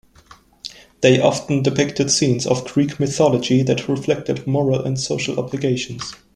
They 1.01 1.19
often 1.21 1.61
depicted 1.61 2.09
scenes 2.09 2.47
of 2.47 2.65
Greek 2.65 2.99
mythology 2.99 3.61
that 3.61 3.87
reflected 3.87 4.47
moral 4.47 4.83
and 4.83 4.99
social 4.99 5.39
obligations. 5.39 6.15